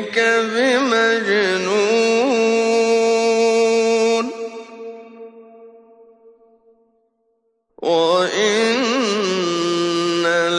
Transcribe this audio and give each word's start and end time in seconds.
ربك 0.00 0.18
بمجنون. 0.54 1.90
وإن 7.82 8.80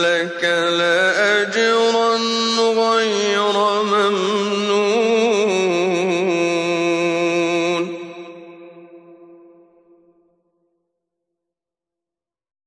لك 0.02 0.44
لأجرا 0.78 2.16
غير 2.56 3.56
ممنون. 3.82 4.52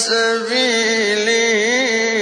سبيله 0.00 1.48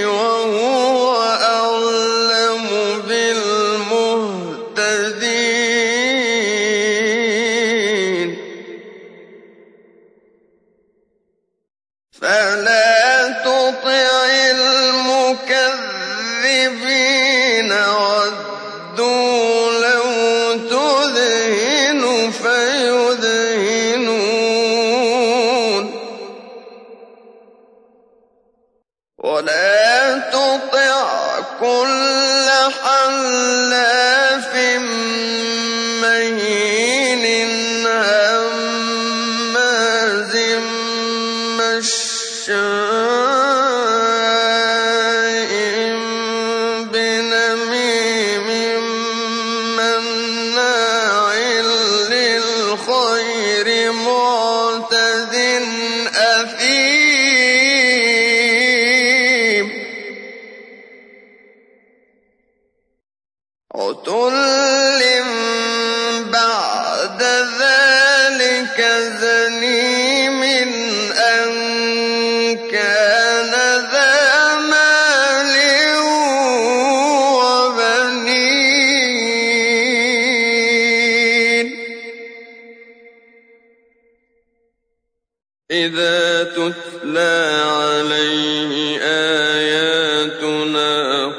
وهو 0.07 1.15
أعلم 1.55 2.67
بالمهتدين. 3.09 4.19
فلا 12.21 13.29
تطع 13.45 14.11
المكذبين 14.51 15.81
ودوا 17.73 19.48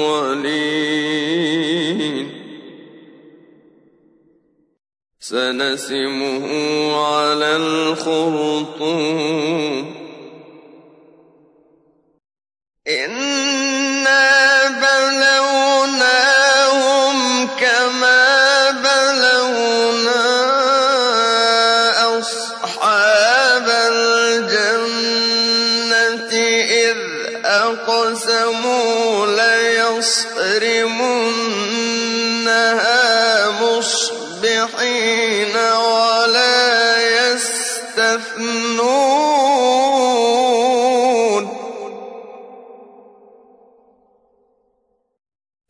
سنسمه 5.20 6.46
على 6.96 7.56
الخرطوم. 7.56 8.84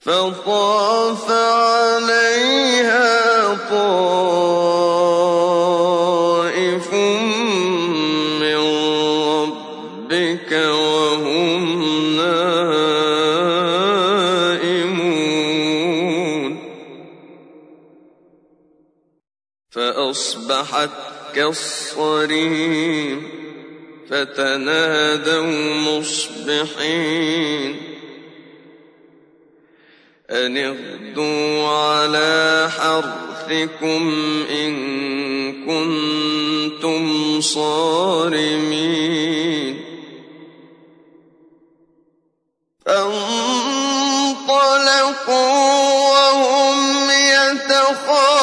فطاف 0.03 1.31
عليها 1.31 3.03
طائف 3.69 4.53
من 8.41 8.57
ربك 9.31 10.51
وهم 10.51 11.63
نائمون 12.17 12.43
فأصبحت 19.71 20.89
كالصريم 21.35 23.19
فتنادوا 24.09 25.73
مصبحين 25.99 27.53
أن 30.29 30.57
اغدوا 30.57 31.67
على 31.67 32.69
حرثكم 32.77 34.13
إن 34.49 34.73
كنتم 35.65 37.41
صارمين. 37.41 39.03
فانطلقوا 42.85 43.63
وهم 46.11 47.09
يتخافتون 47.11 48.42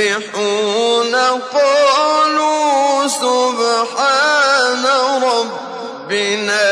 يسبحون 0.00 1.14
قالوا 1.52 3.08
سبحان 3.08 4.84
ربنا 5.22 6.65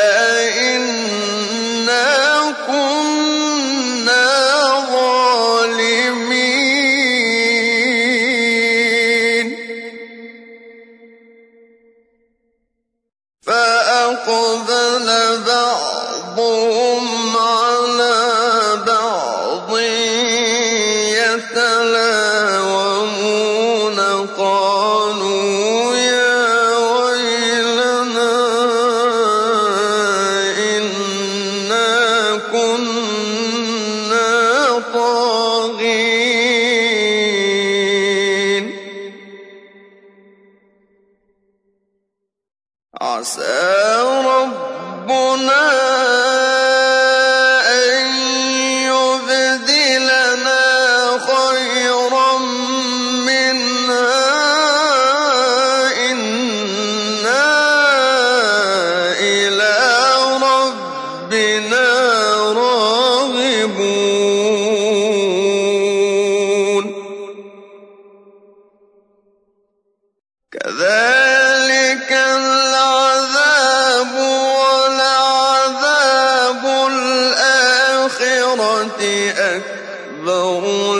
أكبر 79.30 80.93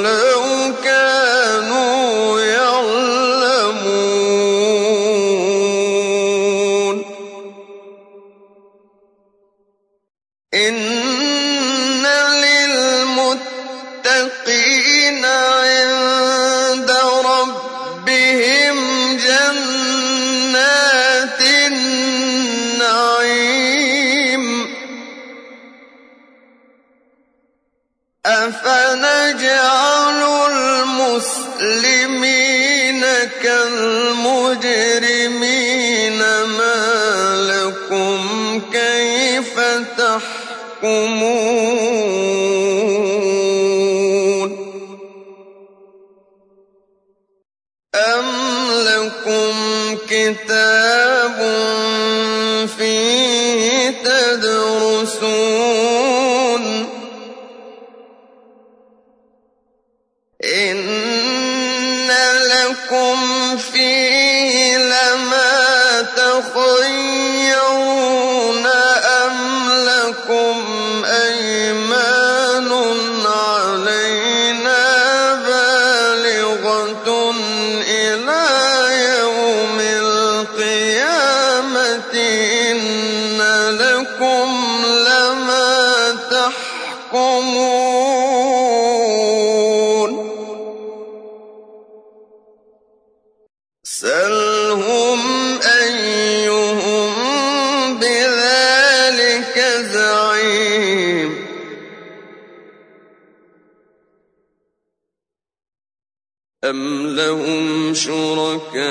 أم 106.65 107.07
لهم 107.07 107.95
شركاء 107.95 108.85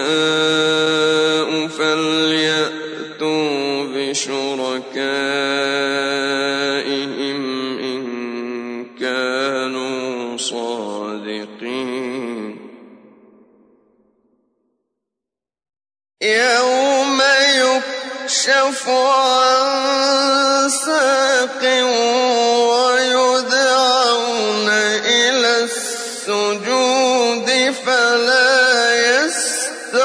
فليعلموا 1.68 2.33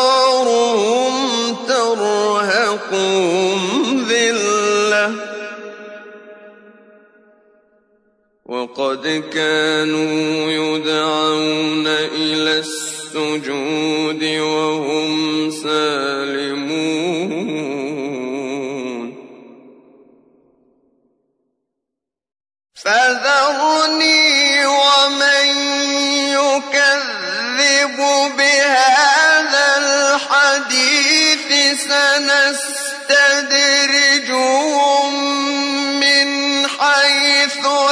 ترهقهم 1.68 3.58
ذلة. 4.08 5.06
وقد 8.46 9.24
كانوا 9.32 10.50
يدعون 10.50 11.86
إلى 11.86 12.58
السجود 12.58 14.24
وهم 14.24 15.50
سالمون 15.50 15.81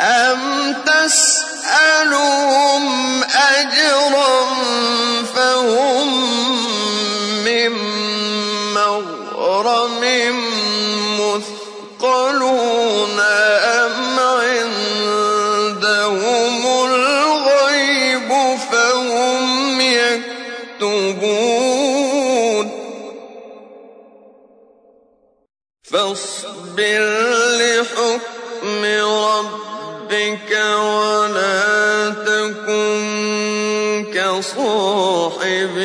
أَمْ 0.00 0.72
تَسْأَلُهُمْ 0.86 2.84
أَجْرًا 3.24 4.54
فَهُمْ 5.34 6.08
مِّن 10.00 10.32
يُبْخَلُونَ 12.06 13.20
أَمْ 13.20 14.18
عِندَهُمُ 14.18 15.24
الْغَيْبُ 16.86 18.30
فَهُمْ 18.72 19.80
يَكْتُبُونَ 19.80 21.06
فَاصْبِرْ 25.82 27.02
لِحُكْمِ 27.60 28.82
رَبِّكَ 29.04 30.50
وَلَا 30.78 32.10
تَكُن 32.26 32.96
كَصَاحِبِ 34.14 35.76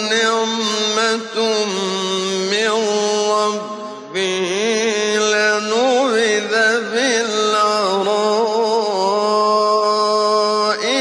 نعمة 0.00 1.36
من 2.52 2.74
لنبذ 5.34 6.52
بالعراء 6.92 8.04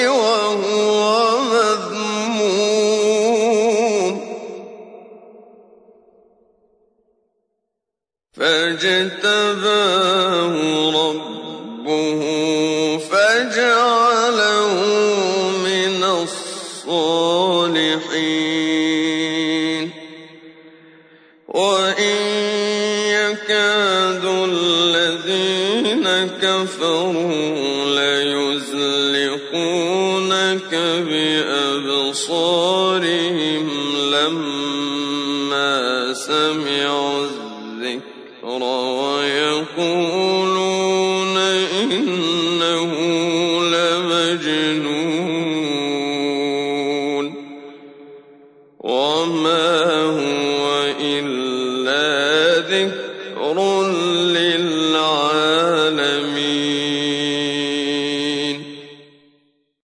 وهو 0.08 1.06
مذموم. 1.54 2.54
فاجتباه 8.34 9.74
ربه 10.92 12.22
فجعله 13.12 14.74
سمعوا 36.14 37.26
الذكر 37.26 38.64
ويقولون 38.64 40.43